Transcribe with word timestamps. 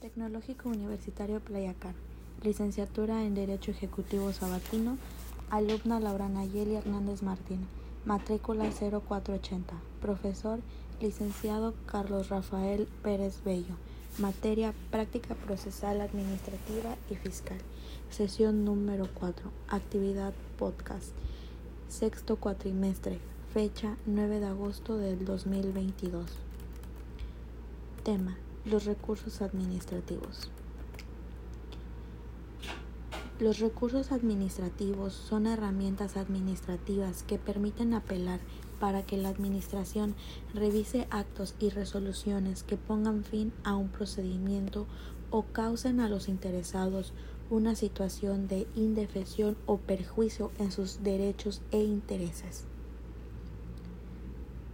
Tecnológico 0.00 0.70
Universitario 0.70 1.40
Playacán, 1.40 1.94
Licenciatura 2.42 3.22
en 3.22 3.34
Derecho 3.34 3.70
Ejecutivo 3.70 4.32
Sabatino, 4.32 4.96
alumna 5.50 6.00
Laura 6.00 6.26
Nayeli 6.26 6.76
Hernández 6.76 7.22
Martín, 7.22 7.66
matrícula 8.06 8.64
0480, 8.70 9.74
profesor 10.00 10.60
licenciado 11.02 11.74
Carlos 11.84 12.30
Rafael 12.30 12.88
Pérez 13.02 13.44
Bello, 13.44 13.74
materia 14.16 14.72
Práctica 14.90 15.34
Procesal 15.34 16.00
Administrativa 16.00 16.96
y 17.10 17.16
Fiscal, 17.16 17.58
sesión 18.08 18.64
número 18.64 19.06
4, 19.12 19.50
actividad 19.68 20.32
podcast, 20.58 21.10
sexto 21.90 22.36
cuatrimestre, 22.36 23.18
fecha 23.52 23.96
9 24.06 24.40
de 24.40 24.46
agosto 24.46 24.96
del 24.96 25.26
2022. 25.26 26.24
Tema 28.02 28.38
los 28.64 28.84
recursos 28.84 29.42
administrativos. 29.42 30.50
Los 33.40 33.58
recursos 33.58 34.12
administrativos 34.12 35.14
son 35.14 35.46
herramientas 35.46 36.18
administrativas 36.18 37.22
que 37.22 37.38
permiten 37.38 37.94
apelar 37.94 38.38
para 38.78 39.02
que 39.02 39.16
la 39.16 39.30
Administración 39.30 40.14
revise 40.52 41.06
actos 41.10 41.54
y 41.58 41.70
resoluciones 41.70 42.62
que 42.62 42.76
pongan 42.76 43.24
fin 43.24 43.52
a 43.64 43.76
un 43.76 43.88
procedimiento 43.88 44.86
o 45.30 45.44
causen 45.44 46.00
a 46.00 46.08
los 46.08 46.28
interesados 46.28 47.14
una 47.48 47.76
situación 47.76 48.46
de 48.46 48.66
indefensión 48.74 49.56
o 49.66 49.78
perjuicio 49.78 50.50
en 50.58 50.70
sus 50.70 51.02
derechos 51.02 51.62
e 51.72 51.82
intereses. 51.82 52.66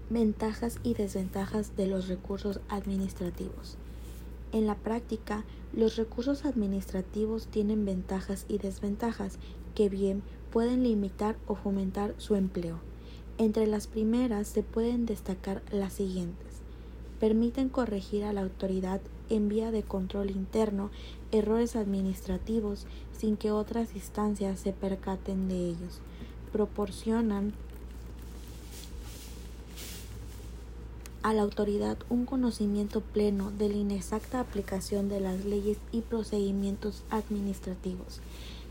Ventajas 0.09 0.79
y 0.85 0.95
desventajas 0.95 1.77
de 1.77 1.89
los 1.89 2.07
recursos 2.07 2.61
administrativos. 2.69 3.77
En 4.53 4.69
la 4.69 4.77
práctica, 4.77 5.45
los 5.73 5.97
recursos 5.97 6.45
administrativos 6.45 7.49
tienen 7.49 7.85
ventajas 7.85 8.47
y 8.49 8.59
desventajas 8.59 9.41
que 9.75 9.89
bien 9.89 10.23
pueden 10.53 10.85
limitar 10.85 11.37
o 11.49 11.57
fomentar 11.57 12.15
su 12.19 12.37
empleo. 12.37 12.79
Entre 13.37 13.67
las 13.67 13.89
primeras 13.89 14.47
se 14.47 14.63
pueden 14.63 15.07
destacar 15.07 15.61
las 15.73 15.95
siguientes. 15.95 16.63
Permiten 17.19 17.69
corregir 17.69 18.23
a 18.23 18.33
la 18.33 18.43
autoridad 18.43 19.01
en 19.29 19.49
vía 19.49 19.73
de 19.73 19.83
control 19.83 20.31
interno 20.31 20.91
errores 21.33 21.75
administrativos 21.75 22.87
sin 23.11 23.37
que 23.37 23.51
otras 23.51 23.97
instancias 23.97 24.61
se 24.61 24.73
percaten 24.73 25.49
de 25.49 25.67
ellos. 25.67 26.01
Proporcionan 26.53 27.55
a 31.27 31.33
la 31.33 31.43
autoridad 31.43 31.99
un 32.09 32.25
conocimiento 32.25 33.01
pleno 33.01 33.51
de 33.51 33.69
la 33.69 33.75
inexacta 33.75 34.39
aplicación 34.39 35.09
de 35.09 35.19
las 35.19 35.45
leyes 35.45 35.77
y 35.91 36.03
procedimientos 36.03 37.03
administrativos. 37.11 38.21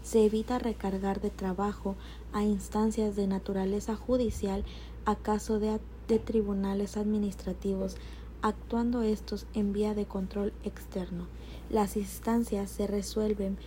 Se 0.03 0.23
evita 0.23 0.57
recargar 0.57 1.19
de 1.19 1.31
trabajo 1.31 1.97
a 2.31 2.43
instancias 2.43 3.17
de 3.17 3.27
naturaleza 3.27 3.97
judicial 3.97 4.63
a 5.03 5.17
caso 5.17 5.59
de, 5.59 5.81
de 6.07 6.17
tribunales 6.17 6.95
administrativos, 6.95 7.97
actuando 8.41 9.01
estos 9.01 9.47
en 9.53 9.73
vía 9.73 9.93
de 9.93 10.05
control 10.05 10.53
externo. 10.63 11.27
Las 11.69 11.97
instancias 11.97 12.71
se 12.71 12.87
resuelven 12.87 13.57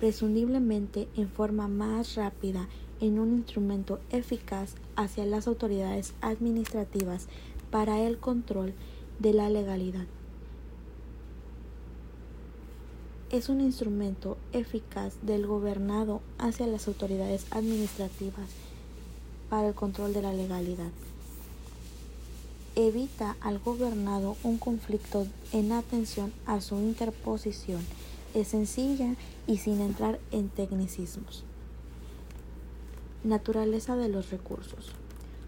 presumiblemente 0.00 1.08
en 1.14 1.28
forma 1.28 1.68
más 1.68 2.14
rápida 2.14 2.68
en 3.02 3.18
un 3.18 3.34
instrumento 3.34 4.00
eficaz 4.08 4.76
hacia 4.96 5.26
las 5.26 5.46
autoridades 5.46 6.14
administrativas 6.22 7.28
para 7.74 8.00
el 8.00 8.18
control 8.18 8.72
de 9.18 9.32
la 9.32 9.50
legalidad. 9.50 10.06
Es 13.32 13.48
un 13.48 13.60
instrumento 13.60 14.36
eficaz 14.52 15.14
del 15.22 15.44
gobernado 15.48 16.20
hacia 16.38 16.68
las 16.68 16.86
autoridades 16.86 17.46
administrativas 17.50 18.48
para 19.50 19.66
el 19.66 19.74
control 19.74 20.12
de 20.12 20.22
la 20.22 20.32
legalidad. 20.32 20.92
Evita 22.76 23.34
al 23.40 23.58
gobernado 23.58 24.36
un 24.44 24.58
conflicto 24.58 25.26
en 25.50 25.72
atención 25.72 26.32
a 26.46 26.60
su 26.60 26.76
interposición. 26.76 27.80
Es 28.34 28.46
sencilla 28.46 29.16
y 29.48 29.56
sin 29.56 29.80
entrar 29.80 30.20
en 30.30 30.48
tecnicismos. 30.48 31.42
Naturaleza 33.24 33.96
de 33.96 34.10
los 34.10 34.30
recursos. 34.30 34.94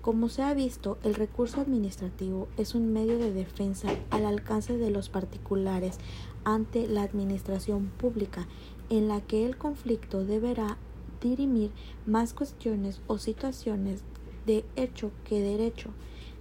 Como 0.06 0.28
se 0.28 0.43
ha 0.43 0.55
visto, 0.55 0.99
el 1.03 1.17
recurso 1.17 1.61
administrativo 1.61 2.47
es 2.56 2.77
un 2.77 2.93
medio 2.93 3.19
de 3.19 3.33
defensa 3.33 3.89
al 4.11 4.25
alcance 4.25 4.78
de 4.78 4.93
los 4.93 5.09
particulares 5.09 5.99
ante 6.44 6.87
la 6.87 7.03
administración 7.03 7.87
pública, 7.99 8.47
en 8.89 9.09
la 9.09 9.21
que 9.21 9.44
el 9.44 9.56
conflicto 9.56 10.25
deberá 10.25 10.78
dirimir 11.21 11.72
más 12.06 12.34
cuestiones 12.34 13.00
o 13.09 13.19
situaciones 13.19 14.05
de 14.47 14.65
hecho 14.77 15.11
que 15.25 15.41
derecho, 15.41 15.91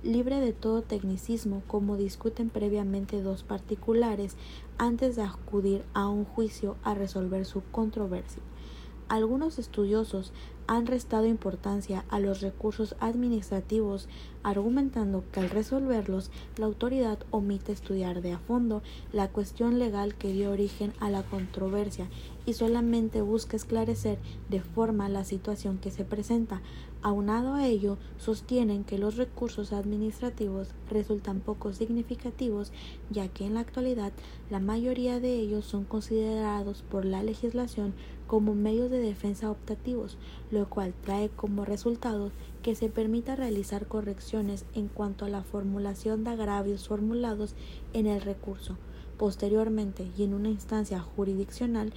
libre 0.03 0.39
de 0.39 0.53
todo 0.53 0.83
tecnicismo 0.83 1.63
como 1.65 1.97
discuten 1.97 2.51
previamente 2.51 3.23
dos 3.23 3.41
particulares 3.41 4.37
antes 4.77 5.15
de 5.15 5.23
acudir 5.23 5.83
a 5.95 6.07
un 6.07 6.23
juicio 6.23 6.75
a 6.83 6.93
resolver 6.93 7.47
su 7.47 7.63
controversia. 7.71 8.43
Algunos 9.07 9.59
estudiosos 9.59 10.33
han 10.65 10.87
restado 10.87 11.27
importancia 11.27 12.05
a 12.09 12.19
los 12.19 12.41
recursos 12.41 12.95
administrativos, 12.99 14.09
argumentando 14.41 15.23
que 15.31 15.41
al 15.41 15.51
resolverlos 15.51 16.31
la 16.57 16.65
autoridad 16.65 17.19
omite 17.29 17.71
estudiar 17.71 18.23
de 18.23 18.33
a 18.33 18.39
fondo 18.39 18.81
la 19.13 19.27
cuestión 19.27 19.77
legal 19.77 20.15
que 20.15 20.33
dio 20.33 20.51
origen 20.51 20.93
a 20.99 21.11
la 21.11 21.21
controversia 21.21 22.07
y 22.47 22.53
solamente 22.53 23.21
busca 23.21 23.55
esclarecer 23.55 24.17
de 24.49 24.61
forma 24.61 25.07
la 25.07 25.23
situación 25.23 25.77
que 25.77 25.91
se 25.91 26.03
presenta. 26.03 26.61
Aunado 27.05 27.53
a 27.53 27.67
ello, 27.67 27.99
sostienen 28.17 28.83
que 28.83 28.97
los 28.97 29.15
recursos 29.15 29.73
administrativos 29.73 30.69
resultan 30.89 31.39
poco 31.39 31.71
significativos, 31.71 32.71
ya 33.11 33.27
que 33.27 33.45
en 33.45 33.53
la 33.53 33.59
actualidad 33.59 34.11
la 34.49 34.59
mayoría 34.59 35.19
de 35.19 35.35
ellos 35.35 35.65
son 35.65 35.83
considerados 35.83 36.81
por 36.81 37.05
la 37.05 37.21
legislación 37.21 37.93
como 38.25 38.55
medios 38.55 38.89
de 38.89 38.97
defensa 38.97 39.51
optativos, 39.51 40.17
lo 40.49 40.67
cual 40.67 40.95
trae 41.03 41.29
como 41.29 41.63
resultado 41.63 42.31
que 42.63 42.73
se 42.73 42.89
permita 42.89 43.35
realizar 43.35 43.85
correcciones 43.85 44.65
en 44.73 44.87
cuanto 44.87 45.25
a 45.25 45.29
la 45.29 45.43
formulación 45.43 46.23
de 46.23 46.31
agravios 46.31 46.87
formulados 46.87 47.53
en 47.93 48.07
el 48.07 48.19
recurso, 48.19 48.77
posteriormente 49.19 50.09
y 50.17 50.23
en 50.23 50.33
una 50.33 50.49
instancia 50.49 51.01
jurisdiccional 51.01 51.93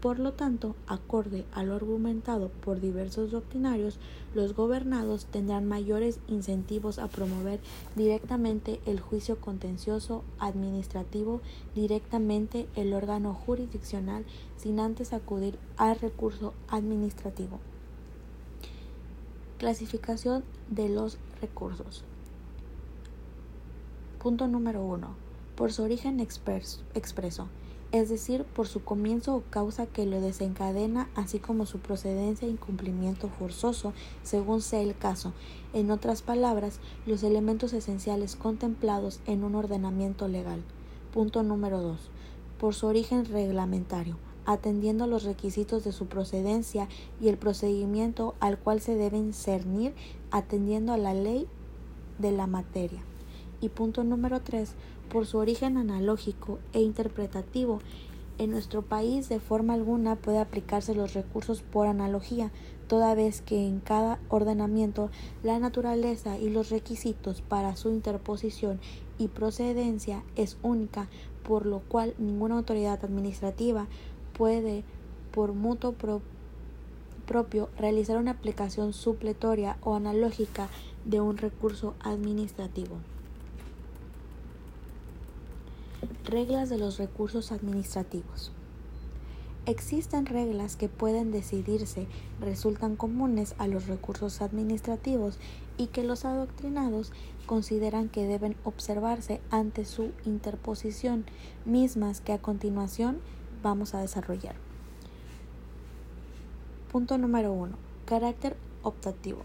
por 0.00 0.20
lo 0.20 0.32
tanto, 0.32 0.76
acorde 0.86 1.44
a 1.52 1.64
lo 1.64 1.74
argumentado 1.74 2.48
por 2.48 2.80
diversos 2.80 3.32
doctrinarios, 3.32 3.98
los 4.34 4.54
gobernados 4.54 5.26
tendrán 5.26 5.66
mayores 5.66 6.20
incentivos 6.28 6.98
a 6.98 7.08
promover 7.08 7.58
directamente 7.96 8.80
el 8.86 9.00
juicio 9.00 9.40
contencioso 9.40 10.22
administrativo, 10.38 11.40
directamente 11.74 12.68
el 12.76 12.94
órgano 12.94 13.34
jurisdiccional, 13.34 14.24
sin 14.56 14.78
antes 14.78 15.12
acudir 15.12 15.58
al 15.76 15.98
recurso 15.98 16.54
administrativo. 16.68 17.58
Clasificación 19.58 20.44
de 20.70 20.88
los 20.88 21.18
recursos. 21.40 22.04
Punto 24.22 24.46
número 24.46 24.84
1. 24.84 25.08
Por 25.56 25.72
su 25.72 25.82
origen 25.82 26.20
expreso 26.20 27.48
es 27.90 28.10
decir, 28.10 28.44
por 28.44 28.66
su 28.66 28.84
comienzo 28.84 29.34
o 29.34 29.42
causa 29.48 29.86
que 29.86 30.04
lo 30.04 30.20
desencadena, 30.20 31.08
así 31.14 31.38
como 31.38 31.64
su 31.64 31.78
procedencia 31.78 32.46
e 32.46 32.50
incumplimiento 32.50 33.28
forzoso, 33.28 33.94
según 34.22 34.60
sea 34.60 34.82
el 34.82 34.96
caso. 34.96 35.32
En 35.72 35.90
otras 35.90 36.20
palabras, 36.20 36.80
los 37.06 37.22
elementos 37.22 37.72
esenciales 37.72 38.36
contemplados 38.36 39.20
en 39.26 39.42
un 39.42 39.54
ordenamiento 39.54 40.28
legal. 40.28 40.62
Punto 41.14 41.42
número 41.42 41.80
2. 41.80 41.98
Por 42.60 42.74
su 42.74 42.86
origen 42.86 43.24
reglamentario, 43.24 44.18
atendiendo 44.44 45.04
a 45.04 45.06
los 45.08 45.24
requisitos 45.24 45.82
de 45.84 45.92
su 45.92 46.06
procedencia 46.06 46.88
y 47.22 47.28
el 47.28 47.38
procedimiento 47.38 48.34
al 48.40 48.58
cual 48.58 48.82
se 48.82 48.96
deben 48.96 49.32
cernir, 49.32 49.94
atendiendo 50.30 50.92
a 50.92 50.98
la 50.98 51.14
ley 51.14 51.46
de 52.18 52.32
la 52.32 52.46
materia. 52.46 53.00
Y 53.60 53.70
punto 53.70 54.04
número 54.04 54.40
3 54.40 54.74
por 55.08 55.26
su 55.26 55.38
origen 55.38 55.76
analógico 55.76 56.58
e 56.72 56.80
interpretativo. 56.80 57.80
En 58.38 58.50
nuestro 58.50 58.82
país 58.82 59.28
de 59.28 59.40
forma 59.40 59.74
alguna 59.74 60.14
puede 60.14 60.38
aplicarse 60.38 60.94
los 60.94 61.14
recursos 61.14 61.62
por 61.62 61.88
analogía, 61.88 62.52
toda 62.86 63.14
vez 63.14 63.42
que 63.42 63.66
en 63.66 63.80
cada 63.80 64.20
ordenamiento 64.28 65.10
la 65.42 65.58
naturaleza 65.58 66.38
y 66.38 66.48
los 66.48 66.70
requisitos 66.70 67.42
para 67.42 67.74
su 67.74 67.90
interposición 67.90 68.80
y 69.18 69.28
procedencia 69.28 70.22
es 70.36 70.56
única, 70.62 71.08
por 71.42 71.66
lo 71.66 71.80
cual 71.80 72.14
ninguna 72.18 72.56
autoridad 72.56 73.04
administrativa 73.04 73.88
puede, 74.34 74.84
por 75.32 75.52
mutuo 75.52 75.94
propio, 77.26 77.70
realizar 77.76 78.18
una 78.18 78.30
aplicación 78.30 78.92
supletoria 78.92 79.78
o 79.82 79.96
analógica 79.96 80.68
de 81.04 81.20
un 81.20 81.36
recurso 81.38 81.94
administrativo. 82.00 82.98
Reglas 86.28 86.68
de 86.68 86.76
los 86.76 86.98
recursos 86.98 87.52
administrativos. 87.52 88.52
Existen 89.64 90.26
reglas 90.26 90.76
que 90.76 90.90
pueden 90.90 91.32
decidirse, 91.32 92.06
resultan 92.38 92.96
comunes 92.96 93.54
a 93.56 93.66
los 93.66 93.86
recursos 93.86 94.42
administrativos 94.42 95.38
y 95.78 95.86
que 95.86 96.04
los 96.04 96.26
adoctrinados 96.26 97.12
consideran 97.46 98.10
que 98.10 98.26
deben 98.26 98.56
observarse 98.64 99.40
ante 99.50 99.86
su 99.86 100.10
interposición, 100.26 101.24
mismas 101.64 102.20
que 102.20 102.34
a 102.34 102.42
continuación 102.42 103.20
vamos 103.62 103.94
a 103.94 104.02
desarrollar. 104.02 104.56
Punto 106.92 107.16
número 107.16 107.54
1. 107.54 107.74
Carácter 108.04 108.54
optativo. 108.82 109.44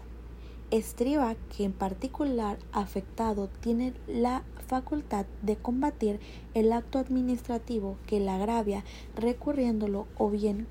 Estriba 0.70 1.34
que 1.56 1.64
en 1.64 1.72
particular 1.72 2.58
afectado 2.72 3.48
tiene 3.62 3.94
la 4.06 4.42
facultad 4.64 5.26
de 5.42 5.56
combatir 5.56 6.18
el 6.54 6.72
acto 6.72 6.98
administrativo 6.98 7.96
que 8.06 8.20
le 8.20 8.30
agravia 8.30 8.84
recurriéndolo 9.16 10.06
o 10.18 10.30
bien 10.30 10.66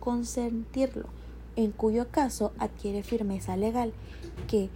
consentirlo, 0.00 1.08
en 1.56 1.72
cuyo 1.72 2.08
caso 2.10 2.52
adquiere 2.58 3.02
firmeza 3.02 3.56
legal, 3.56 3.92
que 4.48 4.70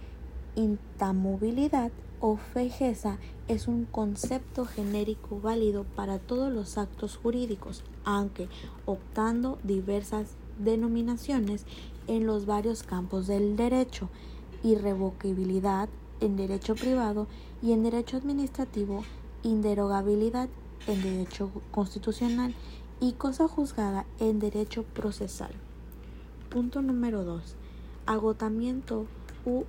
intamovilidad 0.55 1.91
o 2.19 2.37
fejeza 2.37 3.17
es 3.47 3.67
un 3.67 3.85
concepto 3.85 4.65
genérico 4.65 5.39
válido 5.39 5.83
para 5.95 6.19
todos 6.19 6.51
los 6.51 6.77
actos 6.77 7.17
jurídicos, 7.17 7.83
aunque 8.03 8.49
optando 8.85 9.57
diversas 9.63 10.35
denominaciones 10.59 11.65
en 12.07 12.25
los 12.25 12.45
varios 12.45 12.83
campos 12.83 13.27
del 13.27 13.55
derecho, 13.55 14.09
irrevocabilidad 14.63 15.89
en 16.21 16.35
derecho 16.35 16.75
privado 16.75 17.27
y 17.61 17.71
en 17.71 17.83
derecho 17.83 18.17
administrativo, 18.17 19.03
inderogabilidad 19.43 20.49
en 20.87 21.01
derecho 21.01 21.51
constitucional 21.71 22.53
y 22.99 23.13
cosa 23.13 23.47
juzgada 23.47 24.05
en 24.19 24.39
derecho 24.39 24.83
procesal. 24.83 25.51
Punto 26.49 26.81
número 26.81 27.23
2. 27.23 27.55
Agotamiento 28.05 29.05
u 29.45 29.63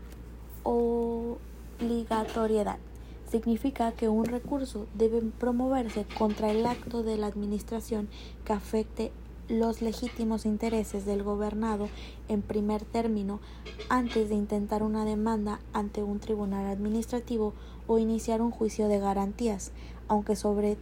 obligatoriedad. 0.62 2.78
Significa 3.30 3.92
que 3.92 4.08
un 4.08 4.24
recurso 4.24 4.86
debe 4.94 5.20
promoverse 5.20 6.06
contra 6.18 6.50
el 6.50 6.64
acto 6.64 7.02
de 7.02 7.18
la 7.18 7.26
administración 7.26 8.08
que 8.44 8.54
afecte 8.54 9.12
los 9.48 9.80
legítimos 9.80 10.44
intereses 10.44 11.06
del 11.06 11.22
gobernado 11.22 11.88
en 12.28 12.42
primer 12.42 12.84
término 12.84 13.40
antes 13.88 14.28
de 14.28 14.34
intentar 14.34 14.82
una 14.82 15.04
demanda 15.04 15.60
ante 15.72 16.02
un 16.02 16.20
tribunal 16.20 16.66
administrativo 16.66 17.54
o 17.86 17.98
iniciar 17.98 18.42
un 18.42 18.50
juicio 18.50 18.88
de 18.88 18.98
garantías, 18.98 19.72
aunque 20.06 20.36
sobre 20.36 20.76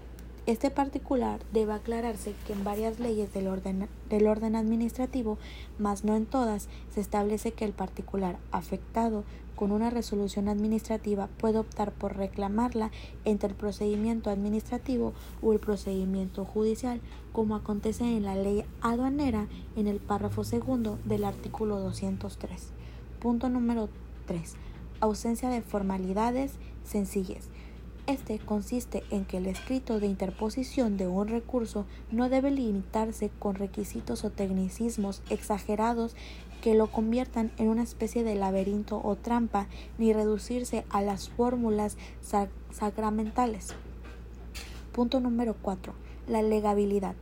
este 0.46 0.70
particular 0.70 1.40
debe 1.52 1.72
aclararse 1.72 2.32
que 2.46 2.52
en 2.52 2.62
varias 2.62 3.00
leyes 3.00 3.32
del 3.32 3.48
orden, 3.48 3.88
del 4.08 4.28
orden 4.28 4.54
administrativo, 4.54 5.38
mas 5.76 6.04
no 6.04 6.14
en 6.14 6.24
todas, 6.24 6.68
se 6.94 7.00
establece 7.00 7.52
que 7.52 7.64
el 7.64 7.72
particular 7.72 8.38
afectado 8.52 9.24
con 9.56 9.72
una 9.72 9.90
resolución 9.90 10.48
administrativa 10.48 11.28
puede 11.38 11.58
optar 11.58 11.90
por 11.90 12.16
reclamarla 12.16 12.92
entre 13.24 13.48
el 13.48 13.54
procedimiento 13.56 14.30
administrativo 14.30 15.14
o 15.42 15.52
el 15.52 15.58
procedimiento 15.58 16.44
judicial, 16.44 17.00
como 17.32 17.56
acontece 17.56 18.04
en 18.04 18.22
la 18.24 18.36
ley 18.36 18.64
aduanera 18.82 19.48
en 19.74 19.88
el 19.88 19.98
párrafo 19.98 20.44
segundo 20.44 20.98
del 21.06 21.24
artículo 21.24 21.80
203. 21.80 22.68
Punto 23.18 23.48
número 23.48 23.88
3. 24.26 24.54
Ausencia 25.00 25.48
de 25.48 25.62
formalidades 25.62 26.52
sencillas. 26.84 27.48
Este 28.06 28.38
consiste 28.38 29.02
en 29.10 29.24
que 29.24 29.38
el 29.38 29.46
escrito 29.46 29.98
de 29.98 30.06
interposición 30.06 30.96
de 30.96 31.08
un 31.08 31.26
recurso 31.26 31.86
no 32.12 32.28
debe 32.28 32.52
limitarse 32.52 33.30
con 33.40 33.56
requisitos 33.56 34.24
o 34.24 34.30
tecnicismos 34.30 35.22
exagerados 35.28 36.14
que 36.62 36.74
lo 36.74 36.86
conviertan 36.86 37.50
en 37.58 37.68
una 37.68 37.82
especie 37.82 38.22
de 38.22 38.36
laberinto 38.36 39.00
o 39.02 39.16
trampa, 39.16 39.66
ni 39.98 40.12
reducirse 40.12 40.84
a 40.88 41.02
las 41.02 41.30
fórmulas 41.30 41.96
sacramentales. 42.70 43.74
Punto 44.92 45.18
número 45.18 45.56
4. 45.60 45.92
La 46.28 46.42
legabilidad. 46.42 47.16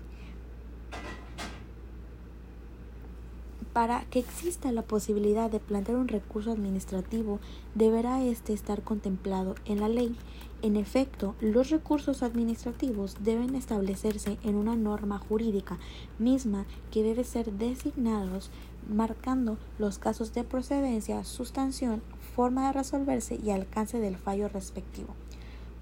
Para 3.72 4.04
que 4.04 4.20
exista 4.20 4.70
la 4.70 4.82
posibilidad 4.82 5.50
de 5.50 5.58
plantear 5.58 5.98
un 5.98 6.06
recurso 6.06 6.52
administrativo, 6.52 7.40
deberá 7.74 8.22
éste 8.22 8.52
estar 8.52 8.82
contemplado 8.82 9.56
en 9.64 9.80
la 9.80 9.88
ley. 9.88 10.14
En 10.64 10.76
efecto, 10.76 11.34
los 11.42 11.68
recursos 11.68 12.22
administrativos 12.22 13.18
deben 13.20 13.54
establecerse 13.54 14.38
en 14.42 14.54
una 14.54 14.74
norma 14.74 15.18
jurídica 15.18 15.78
misma 16.18 16.64
que 16.90 17.02
debe 17.02 17.22
ser 17.22 17.52
designados 17.52 18.50
marcando 18.88 19.58
los 19.78 19.98
casos 19.98 20.32
de 20.32 20.42
procedencia, 20.42 21.22
sustanción, 21.24 22.00
forma 22.34 22.68
de 22.68 22.72
resolverse 22.72 23.38
y 23.44 23.50
alcance 23.50 23.98
del 24.00 24.16
fallo 24.16 24.48
respectivo. 24.48 25.08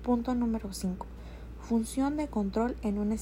Punto 0.03 0.35
número 0.35 0.73
5. 0.73 1.07
Función 1.61 2.17
de 2.17 2.27
control 2.27 2.75
en 2.83 2.99
un 2.99 3.17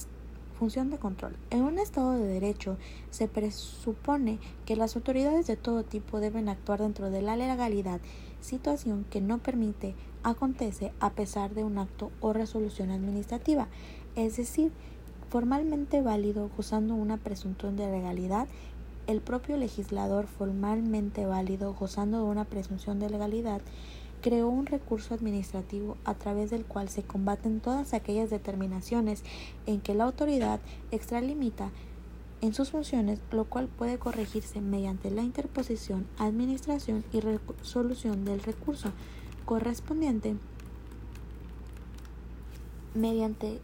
función 0.57 0.89
de 0.89 0.97
control. 0.97 1.35
En 1.51 1.61
un 1.61 1.77
Estado 1.77 2.13
de 2.13 2.25
Derecho 2.25 2.77
se 3.11 3.27
presupone 3.27 4.39
que 4.65 4.75
las 4.75 4.95
autoridades 4.95 5.45
de 5.45 5.57
todo 5.57 5.83
tipo 5.83 6.19
deben 6.19 6.49
actuar 6.49 6.81
dentro 6.81 7.11
de 7.11 7.21
la 7.21 7.35
legalidad, 7.35 8.01
situación 8.41 9.05
que 9.11 9.21
no 9.21 9.37
permite 9.37 9.93
acontece 10.23 10.93
a 10.99 11.11
pesar 11.11 11.53
de 11.53 11.63
un 11.63 11.77
acto 11.77 12.11
o 12.21 12.33
resolución 12.33 12.91
administrativa, 12.91 13.67
es 14.15 14.37
decir, 14.37 14.71
formalmente 15.29 16.01
válido 16.01 16.49
gozando 16.55 16.95
una 16.95 17.17
presunción 17.17 17.77
de 17.77 17.89
legalidad 17.89 18.47
el 19.07 19.21
propio 19.21 19.57
legislador, 19.57 20.27
formalmente 20.27 21.25
válido, 21.25 21.73
gozando 21.73 22.19
de 22.19 22.23
una 22.23 22.45
presunción 22.45 22.99
de 22.99 23.09
legalidad, 23.09 23.61
creó 24.21 24.47
un 24.47 24.67
recurso 24.67 25.13
administrativo 25.13 25.97
a 26.05 26.13
través 26.13 26.51
del 26.51 26.65
cual 26.65 26.89
se 26.89 27.03
combaten 27.03 27.59
todas 27.59 27.93
aquellas 27.93 28.29
determinaciones 28.29 29.23
en 29.65 29.81
que 29.81 29.95
la 29.95 30.03
autoridad 30.03 30.59
extralimita 30.91 31.71
en 32.41 32.53
sus 32.53 32.71
funciones, 32.71 33.19
lo 33.31 33.45
cual 33.45 33.67
puede 33.67 33.97
corregirse 33.97 34.61
mediante 34.61 35.11
la 35.11 35.23
interposición, 35.23 36.07
administración 36.17 37.03
y 37.11 37.19
resolución 37.19 38.25
del 38.25 38.41
recurso 38.41 38.91
correspondiente 39.45 40.35
mediante 42.93 43.59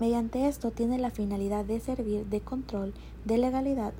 Mediante 0.00 0.48
esto 0.48 0.70
tiene 0.70 0.98
la 0.98 1.10
finalidad 1.10 1.66
de 1.66 1.78
servir 1.78 2.24
de 2.24 2.40
control 2.40 2.94
de 3.26 3.36
legalidad 3.36 3.92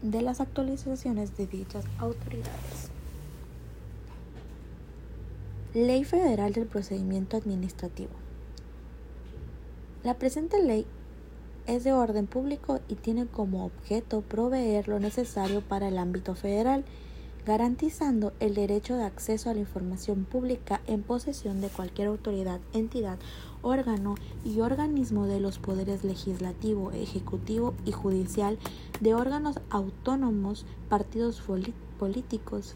de 0.00 0.22
las 0.22 0.40
actualizaciones 0.40 1.36
de 1.36 1.48
dichas 1.48 1.84
autoridades. 1.98 2.90
Ley 5.74 6.04
Federal 6.04 6.52
del 6.52 6.66
Procedimiento 6.66 7.36
Administrativo. 7.36 8.12
La 10.04 10.14
presente 10.14 10.62
ley 10.62 10.86
es 11.66 11.82
de 11.82 11.92
orden 11.92 12.28
público 12.28 12.80
y 12.86 12.94
tiene 12.94 13.26
como 13.26 13.64
objeto 13.64 14.20
proveer 14.20 14.86
lo 14.86 15.00
necesario 15.00 15.60
para 15.60 15.88
el 15.88 15.98
ámbito 15.98 16.36
federal, 16.36 16.84
garantizando 17.44 18.32
el 18.40 18.54
derecho 18.54 18.96
de 18.96 19.04
acceso 19.04 19.50
a 19.50 19.54
la 19.54 19.60
información 19.60 20.24
pública 20.24 20.80
en 20.86 21.02
posesión 21.02 21.60
de 21.60 21.68
cualquier 21.68 22.08
autoridad, 22.08 22.60
entidad 22.72 23.18
órgano 23.62 24.16
y 24.44 24.60
organismo 24.60 25.26
de 25.26 25.40
los 25.40 25.58
poderes 25.58 26.04
legislativo, 26.04 26.90
ejecutivo 26.92 27.74
y 27.84 27.92
judicial, 27.92 28.58
de 29.00 29.14
órganos 29.14 29.60
autónomos, 29.70 30.66
partidos 30.88 31.40
políticos, 31.40 31.80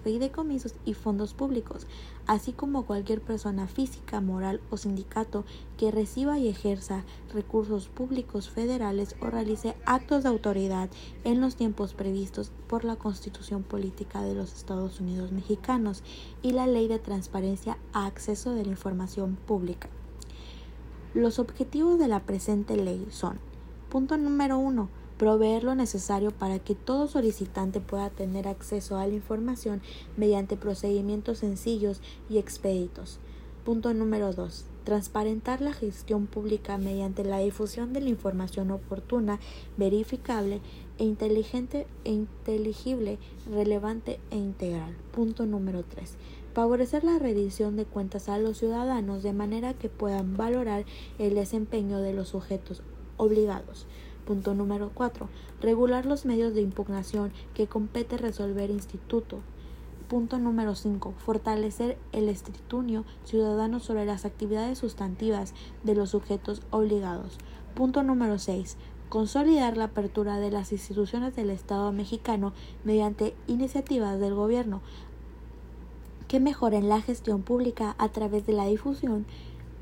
fideicomisos 0.04 0.74
y 0.84 0.94
fondos 0.94 1.34
públicos, 1.34 1.86
así 2.26 2.52
como 2.52 2.86
cualquier 2.86 3.20
persona 3.20 3.66
física, 3.66 4.20
moral 4.20 4.60
o 4.70 4.76
sindicato 4.76 5.44
que 5.76 5.90
reciba 5.90 6.38
y 6.38 6.48
ejerza 6.48 7.04
recursos 7.32 7.88
públicos 7.88 8.48
federales 8.50 9.16
o 9.20 9.26
realice 9.26 9.76
actos 9.84 10.22
de 10.22 10.28
autoridad 10.28 10.88
en 11.24 11.40
los 11.40 11.56
tiempos 11.56 11.94
previstos 11.94 12.52
por 12.68 12.84
la 12.84 12.96
Constitución 12.96 13.62
Política 13.62 14.22
de 14.22 14.34
los 14.34 14.54
Estados 14.54 15.00
Unidos 15.00 15.32
Mexicanos 15.32 16.02
y 16.42 16.52
la 16.52 16.66
Ley 16.66 16.88
de 16.88 16.98
Transparencia 16.98 17.78
a 17.92 18.06
Acceso 18.06 18.52
de 18.52 18.64
la 18.64 18.70
Información 18.70 19.36
Pública. 19.46 19.88
Los 21.14 21.38
objetivos 21.38 21.98
de 21.98 22.08
la 22.08 22.20
presente 22.20 22.76
ley 22.76 23.06
son, 23.10 23.38
punto 23.88 24.16
número 24.18 24.58
uno, 24.58 24.88
proveer 25.18 25.64
lo 25.64 25.74
necesario 25.74 26.30
para 26.30 26.58
que 26.58 26.74
todo 26.74 27.06
solicitante 27.06 27.80
pueda 27.80 28.10
tener 28.10 28.48
acceso 28.48 28.96
a 28.98 29.06
la 29.06 29.14
información 29.14 29.80
mediante 30.16 30.56
procedimientos 30.56 31.38
sencillos 31.38 32.00
y 32.28 32.38
expeditos. 32.38 33.18
Punto 33.64 33.92
número 33.94 34.32
2. 34.32 34.64
Transparentar 34.84 35.60
la 35.60 35.72
gestión 35.72 36.26
pública 36.26 36.78
mediante 36.78 37.24
la 37.24 37.38
difusión 37.38 37.92
de 37.92 38.00
la 38.00 38.10
información 38.10 38.70
oportuna, 38.70 39.40
verificable 39.76 40.60
e 40.98 41.04
inteligente 41.04 41.86
e 42.04 42.12
inteligible, 42.12 43.18
relevante 43.50 44.20
e 44.30 44.36
integral. 44.36 44.94
Punto 45.12 45.46
número 45.46 45.82
3 45.82 46.16
Favorecer 46.56 47.04
la 47.04 47.18
rendición 47.18 47.76
de 47.76 47.84
cuentas 47.84 48.30
a 48.30 48.38
los 48.38 48.56
ciudadanos 48.56 49.22
de 49.22 49.34
manera 49.34 49.74
que 49.74 49.90
puedan 49.90 50.38
valorar 50.38 50.86
el 51.18 51.34
desempeño 51.34 51.98
de 52.00 52.14
los 52.14 52.28
sujetos 52.28 52.82
obligados. 53.18 53.86
Punto 54.26 54.54
número 54.54 54.90
4. 54.92 55.28
Regular 55.60 56.04
los 56.04 56.24
medios 56.24 56.52
de 56.52 56.60
impugnación 56.60 57.32
que 57.54 57.68
compete 57.68 58.18
resolver 58.18 58.70
instituto. 58.70 59.38
Punto 60.08 60.38
número 60.38 60.74
5. 60.74 61.14
Fortalecer 61.16 61.96
el 62.12 62.28
escrutinio 62.28 63.04
ciudadano 63.24 63.78
sobre 63.78 64.04
las 64.04 64.24
actividades 64.24 64.78
sustantivas 64.78 65.54
de 65.84 65.94
los 65.94 66.10
sujetos 66.10 66.60
obligados. 66.70 67.38
Punto 67.74 68.02
número 68.02 68.38
6 68.38 68.76
consolidar 69.08 69.76
la 69.76 69.84
apertura 69.84 70.40
de 70.40 70.50
las 70.50 70.72
instituciones 70.72 71.36
del 71.36 71.50
Estado 71.50 71.92
mexicano 71.92 72.52
mediante 72.82 73.36
iniciativas 73.46 74.18
del 74.18 74.34
gobierno 74.34 74.82
que 76.26 76.40
mejoren 76.40 76.88
la 76.88 77.00
gestión 77.00 77.42
pública 77.42 77.94
a 77.98 78.08
través 78.08 78.46
de 78.46 78.52
la 78.52 78.66
difusión 78.66 79.24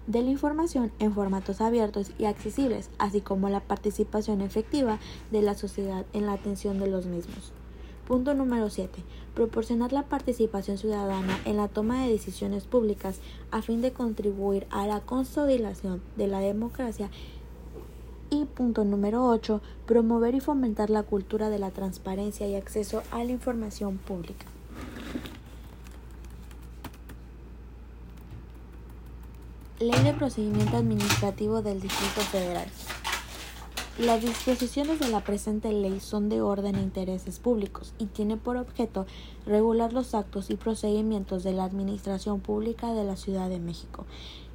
de 0.06 0.22
la 0.22 0.30
información 0.30 0.92
en 0.98 1.12
formatos 1.14 1.60
abiertos 1.60 2.12
y 2.18 2.26
accesibles, 2.26 2.90
así 2.98 3.20
como 3.20 3.48
la 3.48 3.60
participación 3.60 4.40
efectiva 4.40 4.98
de 5.30 5.42
la 5.42 5.54
sociedad 5.54 6.04
en 6.12 6.26
la 6.26 6.34
atención 6.34 6.78
de 6.78 6.88
los 6.88 7.06
mismos. 7.06 7.52
Punto 8.06 8.34
número 8.34 8.68
7. 8.68 9.02
Proporcionar 9.34 9.92
la 9.92 10.02
participación 10.02 10.76
ciudadana 10.76 11.38
en 11.46 11.56
la 11.56 11.68
toma 11.68 12.02
de 12.02 12.12
decisiones 12.12 12.64
públicas 12.64 13.18
a 13.50 13.62
fin 13.62 13.80
de 13.80 13.92
contribuir 13.92 14.66
a 14.70 14.86
la 14.86 15.00
consolidación 15.00 16.02
de 16.16 16.26
la 16.26 16.40
democracia 16.40 17.10
y 18.30 18.44
punto 18.44 18.84
número 18.84 19.26
8, 19.26 19.60
promover 19.86 20.34
y 20.34 20.40
fomentar 20.40 20.90
la 20.90 21.02
cultura 21.02 21.48
de 21.48 21.58
la 21.58 21.70
transparencia 21.70 22.46
y 22.46 22.56
acceso 22.56 23.02
a 23.10 23.24
la 23.24 23.32
información 23.32 23.96
pública. 23.96 24.53
Ley 29.84 30.02
de 30.02 30.14
Procedimiento 30.14 30.78
Administrativo 30.78 31.60
del 31.60 31.78
Distrito 31.78 32.22
Federal. 32.22 32.66
Las 33.98 34.22
disposiciones 34.22 34.98
de 34.98 35.10
la 35.10 35.22
presente 35.22 35.70
ley 35.74 36.00
son 36.00 36.30
de 36.30 36.40
orden 36.40 36.76
e 36.76 36.82
intereses 36.82 37.38
públicos 37.38 37.92
y 37.98 38.06
tiene 38.06 38.38
por 38.38 38.56
objeto 38.56 39.04
regular 39.44 39.92
los 39.92 40.14
actos 40.14 40.48
y 40.48 40.56
procedimientos 40.56 41.44
de 41.44 41.52
la 41.52 41.64
Administración 41.64 42.40
Pública 42.40 42.94
de 42.94 43.04
la 43.04 43.16
Ciudad 43.16 43.50
de 43.50 43.60
México 43.60 44.06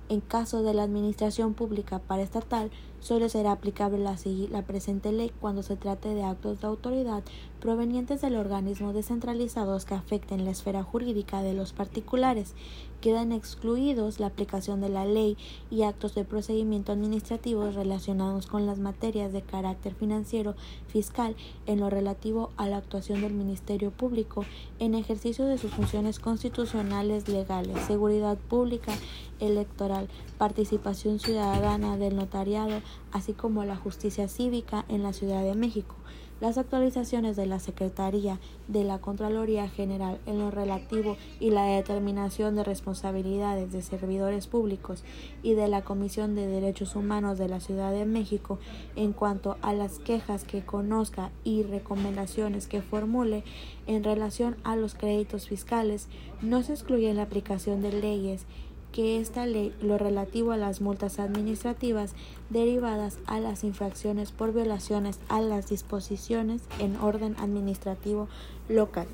en 0.09 0.21
caso 0.21 0.63
de 0.63 0.73
la 0.73 0.83
administración 0.83 1.53
pública 1.53 1.99
paraestatal, 1.99 2.71
solo 2.99 3.29
será 3.29 3.51
aplicable 3.51 3.99
la, 3.99 4.17
la 4.49 4.63
presente 4.63 5.11
ley 5.11 5.31
cuando 5.39 5.63
se 5.63 5.75
trate 5.75 6.09
de 6.09 6.23
actos 6.23 6.59
de 6.59 6.67
autoridad 6.67 7.23
provenientes 7.61 8.19
del 8.21 8.35
organismo 8.35 8.91
descentralizados 8.91 9.85
que 9.85 9.93
afecten 9.93 10.45
la 10.45 10.51
esfera 10.51 10.83
jurídica 10.83 11.43
de 11.43 11.53
los 11.53 11.73
particulares. 11.73 12.55
Quedan 13.01 13.31
excluidos 13.31 14.19
la 14.19 14.27
aplicación 14.27 14.81
de 14.81 14.89
la 14.89 15.05
ley 15.05 15.37
y 15.71 15.83
actos 15.83 16.15
de 16.15 16.25
procedimiento 16.25 16.91
administrativo 16.91 17.71
relacionados 17.71 18.47
con 18.47 18.65
las 18.65 18.79
materias 18.79 19.31
de 19.31 19.41
carácter 19.41 19.95
financiero 19.95 20.55
fiscal 20.87 21.35
en 21.65 21.79
lo 21.79 21.89
relativo 21.89 22.51
a 22.57 22.67
la 22.67 22.77
actuación 22.77 23.21
del 23.21 23.33
Ministerio 23.33 23.91
Público 23.91 24.45
en 24.79 24.95
ejercicio 24.95 25.45
de 25.45 25.57
sus 25.57 25.71
funciones 25.71 26.19
constitucionales 26.19 27.29
legales, 27.29 27.79
seguridad 27.85 28.37
pública, 28.37 28.93
electoral, 29.39 30.09
participación 30.37 31.19
ciudadana 31.19 31.97
del 31.97 32.15
notariado, 32.15 32.81
así 33.11 33.33
como 33.33 33.63
la 33.63 33.77
justicia 33.77 34.27
cívica 34.27 34.83
en 34.89 35.03
la 35.03 35.13
Ciudad 35.13 35.43
de 35.43 35.55
México 35.55 35.95
las 36.41 36.57
actualizaciones 36.57 37.35
de 37.35 37.45
la 37.45 37.59
Secretaría 37.59 38.39
de 38.67 38.83
la 38.83 38.99
Contraloría 38.99 39.67
General 39.67 40.19
en 40.25 40.39
lo 40.39 40.51
relativo 40.51 41.17
y 41.39 41.51
la 41.51 41.65
determinación 41.65 42.55
de 42.55 42.63
responsabilidades 42.63 43.71
de 43.71 43.81
servidores 43.81 44.47
públicos 44.47 45.03
y 45.43 45.53
de 45.53 45.67
la 45.67 45.83
Comisión 45.83 46.35
de 46.35 46.47
Derechos 46.47 46.95
Humanos 46.95 47.37
de 47.37 47.49
la 47.49 47.59
Ciudad 47.59 47.91
de 47.91 48.05
México 48.05 48.59
en 48.95 49.13
cuanto 49.13 49.57
a 49.61 49.73
las 49.73 49.99
quejas 49.99 50.43
que 50.43 50.65
conozca 50.65 51.31
y 51.43 51.63
recomendaciones 51.63 52.67
que 52.67 52.81
formule 52.81 53.43
en 53.87 54.03
relación 54.03 54.57
a 54.63 54.75
los 54.75 54.95
créditos 54.95 55.47
fiscales, 55.47 56.07
no 56.41 56.63
se 56.63 56.73
excluye 56.73 57.13
la 57.13 57.23
aplicación 57.23 57.81
de 57.81 57.91
leyes 57.91 58.45
que 58.91 59.19
esta 59.19 59.45
ley 59.45 59.73
lo 59.81 59.97
relativo 59.97 60.51
a 60.51 60.57
las 60.57 60.81
multas 60.81 61.19
administrativas 61.19 62.13
derivadas 62.49 63.19
a 63.25 63.39
las 63.39 63.63
infracciones 63.63 64.31
por 64.31 64.53
violaciones 64.53 65.19
a 65.29 65.41
las 65.41 65.69
disposiciones 65.69 66.61
en 66.79 66.95
orden 66.97 67.35
administrativo 67.39 68.27
local. 68.67 69.07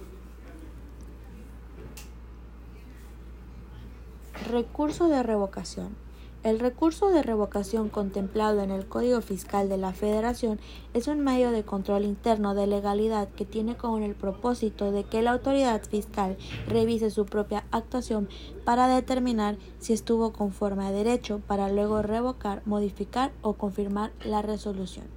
Recurso 4.48 5.08
de 5.08 5.24
revocación. 5.24 6.05
El 6.46 6.60
recurso 6.60 7.10
de 7.10 7.24
revocación 7.24 7.90
contemplado 7.90 8.62
en 8.62 8.70
el 8.70 8.86
Código 8.86 9.20
Fiscal 9.22 9.68
de 9.68 9.78
la 9.78 9.94
Federación 9.94 10.60
es 10.94 11.08
un 11.08 11.22
medio 11.22 11.50
de 11.50 11.64
control 11.64 12.06
interno 12.06 12.54
de 12.54 12.68
legalidad 12.68 13.30
que 13.30 13.46
tiene 13.46 13.76
con 13.76 14.04
el 14.04 14.14
propósito 14.14 14.92
de 14.92 15.06
que 15.06 15.24
la 15.24 15.32
autoridad 15.32 15.82
fiscal 15.82 16.38
revise 16.68 17.10
su 17.10 17.26
propia 17.26 17.66
actuación 17.72 18.30
para 18.64 18.88
determinar 18.88 19.58
si 19.80 19.94
estuvo 19.94 20.34
conforme 20.34 20.86
a 20.86 20.92
derecho 20.92 21.42
para 21.48 21.68
luego 21.68 22.04
revocar, 22.04 22.62
modificar 22.68 23.32
o 23.42 23.54
confirmar 23.54 24.12
la 24.24 24.44
resolución. 24.44 25.08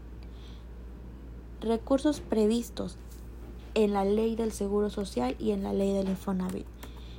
Recursos 1.61 2.23
previstos 2.23 2.97
en 3.75 3.93
la 3.93 4.07
Ley 4.07 4.35
del 4.35 4.51
Seguro 4.51 4.89
Social 4.89 5.37
y 5.39 5.51
en 5.51 5.63
la 5.63 5.75
Ley 5.75 5.93
del 5.93 6.09
Infonavit. 6.09 6.65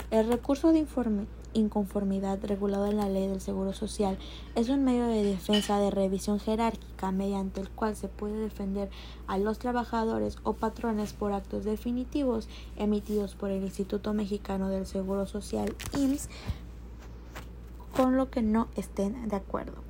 El 0.09 0.27
recurso 0.27 0.71
de 0.71 0.79
informe 0.79 1.27
inconformidad 1.53 2.39
regulado 2.44 2.88
en 2.88 2.98
la 2.98 3.10
ley 3.10 3.27
del 3.27 3.41
Seguro 3.41 3.74
Social 3.74 4.18
es 4.56 4.70
un 4.70 4.84
medio 4.84 5.08
de 5.08 5.24
defensa 5.24 5.79
de 5.79 5.91
revisión 5.91 6.39
jerárquica 6.39 7.12
mediante 7.12 7.62
el 7.62 7.70
cual 7.70 7.96
se 7.96 8.08
puede 8.08 8.38
defender 8.38 8.89
a 9.27 9.38
los 9.38 9.60
trabajadores 9.60 10.38
o 10.44 10.53
patrones 10.53 11.13
por 11.13 11.34
actos 11.34 11.65
definitivos 11.65 12.48
emitidos 12.77 13.36
por 13.36 13.51
el 13.51 13.63
Instituto 13.63 14.13
Mexicano 14.13 14.70
del 14.70 14.86
Seguro 14.86 15.25
Social 15.27 15.75
IMSS 15.98 16.29
con 17.96 18.15
lo 18.15 18.29
que 18.29 18.41
no 18.41 18.68
estén 18.75 19.27
de 19.27 19.36
acuerdo. 19.36 19.88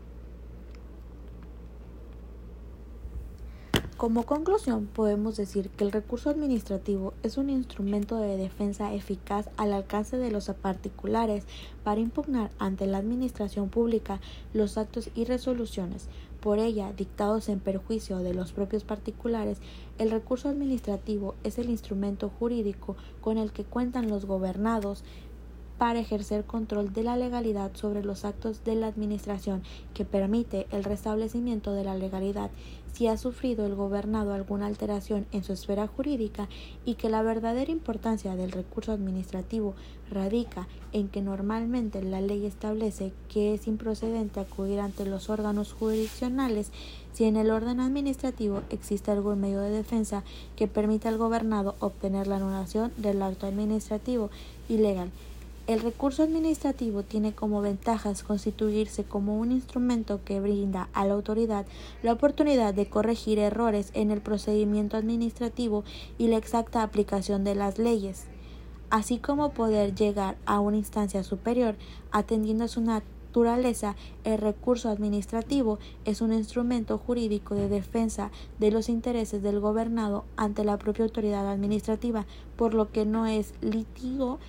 Como 4.00 4.24
conclusión, 4.24 4.86
podemos 4.86 5.36
decir 5.36 5.72
que 5.72 5.84
el 5.84 5.92
recurso 5.92 6.30
administrativo 6.30 7.14
es 7.22 7.38
un 7.38 7.50
instrumento 7.50 8.16
de 8.16 8.38
defensa 8.38 8.94
eficaz 8.94 9.50
al 9.58 9.74
alcance 9.74 10.16
de 10.16 10.32
los 10.32 10.48
particulares 10.48 11.44
para 11.84 12.00
impugnar 12.00 12.50
ante 12.60 12.88
la 12.88 13.00
administración 13.00 13.68
pública 13.68 14.22
los 14.54 14.78
actos 14.78 15.10
y 15.16 15.26
resoluciones. 15.26 16.08
Por 16.40 16.60
ella 16.60 16.94
dictados 16.94 17.50
en 17.50 17.60
perjuicio 17.60 18.20
de 18.20 18.34
los 18.34 18.54
propios 18.54 18.86
particulares, 18.86 19.58
el 19.98 20.12
recurso 20.12 20.48
administrativo 20.48 21.36
es 21.44 21.58
el 21.60 21.70
instrumento 21.70 22.30
jurídico 22.30 22.96
con 23.20 23.38
el 23.38 23.52
que 23.52 23.66
cuentan 23.66 24.08
los 24.08 24.24
gobernados 24.24 25.04
para 25.80 26.02
ejercer 26.02 26.44
control 26.44 26.92
de 26.92 27.04
la 27.04 27.16
legalidad 27.16 27.72
sobre 27.74 28.04
los 28.04 28.26
actos 28.26 28.66
de 28.66 28.76
la 28.76 28.88
Administración 28.88 29.64
que 29.94 30.04
permite 30.04 30.68
el 30.72 30.84
restablecimiento 30.84 31.72
de 31.72 31.86
la 31.86 31.96
legalidad. 31.96 32.52
Si 32.92 33.08
ha 33.08 33.16
sufrido 33.16 33.66
el 33.66 33.76
gobernado 33.76 34.34
alguna 34.34 34.66
alteración 34.66 35.26
en 35.32 35.46
su 35.46 35.54
esfera 35.54 35.88
jurídica 35.88 36.50
y 36.84 36.96
que 36.96 37.10
la 37.10 37.22
verdadera 37.22 37.72
importancia 37.72 38.36
del 38.36 38.52
recurso 38.52 38.92
administrativo 38.92 39.74
radica 40.12 40.68
en 40.92 41.08
que 41.08 41.22
normalmente 41.22 42.04
la 42.04 42.20
ley 42.20 42.46
establece 42.46 43.14
que 43.30 43.54
es 43.54 43.66
improcedente 43.66 44.42
acudir 44.42 44.82
ante 44.82 45.06
los 45.06 45.30
órganos 45.30 45.72
jurisdiccionales 45.72 46.72
si 47.14 47.24
en 47.24 47.38
el 47.38 47.52
orden 47.52 47.80
administrativo 47.80 48.64
existe 48.70 49.12
algún 49.12 49.40
medio 49.40 49.62
de 49.62 49.70
defensa 49.70 50.24
que 50.58 50.68
permita 50.68 51.08
al 51.08 51.18
gobernado 51.18 51.76
obtener 51.80 52.28
la 52.28 52.36
anulación 52.36 52.92
del 52.98 53.22
acto 53.22 53.48
administrativo 53.48 54.30
ilegal 54.68 55.10
el 55.70 55.82
recurso 55.82 56.24
administrativo 56.24 57.04
tiene 57.04 57.36
como 57.36 57.62
ventajas 57.62 58.24
constituirse 58.24 59.04
como 59.04 59.38
un 59.38 59.52
instrumento 59.52 60.20
que 60.26 60.40
brinda 60.40 60.90
a 60.94 61.06
la 61.06 61.14
autoridad 61.14 61.68
la 62.02 62.14
oportunidad 62.14 62.74
de 62.74 62.90
corregir 62.90 63.38
errores 63.38 63.92
en 63.94 64.10
el 64.10 64.20
procedimiento 64.20 64.98
administrativo 64.98 65.84
y 66.18 66.28
la 66.28 66.38
exacta 66.38 66.82
aplicación 66.82 67.44
de 67.44 67.54
las 67.54 67.78
leyes, 67.78 68.26
así 68.90 69.20
como 69.20 69.52
poder 69.52 69.94
llegar 69.94 70.38
a 70.48 70.60
una 70.60 70.78
instancia 70.78 71.24
superior. 71.24 71.76
Atendiendo 72.12 72.64
a 72.64 72.68
su 72.68 72.82
naturaleza, 72.82 73.96
el 74.24 74.40
recurso 74.40 74.90
administrativo 74.90 75.78
es 76.04 76.22
un 76.22 76.34
instrumento 76.34 76.98
jurídico 76.98 77.54
de 77.54 77.70
defensa 77.70 78.32
de 78.58 78.72
los 78.72 78.90
intereses 78.90 79.44
del 79.44 79.60
gobernado 79.60 80.26
ante 80.36 80.64
la 80.64 80.80
propia 80.80 81.06
autoridad 81.06 81.48
administrativa, 81.48 82.26
por 82.56 82.74
lo 82.74 82.92
que 82.92 83.06
no 83.06 83.28
es 83.28 83.54
litigo 83.62 84.40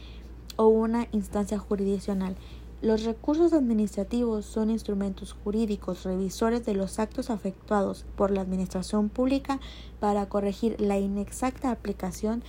o 0.57 0.67
una 0.67 1.09
instancia 1.13 1.59
jurisdiccional. 1.59 2.37
Los 2.83 3.05
recursos 3.05 3.53
administrativos 3.53 4.47
son 4.47 4.71
instrumentos 4.71 5.35
jurídicos 5.45 6.05
revisores 6.05 6.65
de 6.65 6.75
los 6.75 6.99
actos 6.99 7.29
afectuados 7.29 8.07
por 8.17 8.31
la 8.31 8.41
Administración 8.41 9.11
Pública 9.11 9.61
para 10.01 10.27
corregir 10.31 10.81
la 10.81 10.99
inexacta 10.99 11.71
aplicación 11.71 12.43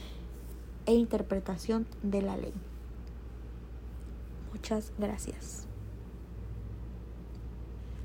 e 0.86 0.94
interpretación 0.94 1.86
de 2.02 2.22
la 2.22 2.38
ley. 2.38 2.54
Muchas 4.54 4.94
gracias. 4.98 5.71